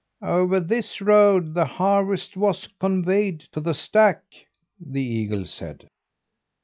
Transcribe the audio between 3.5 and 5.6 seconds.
to the stack," the eagle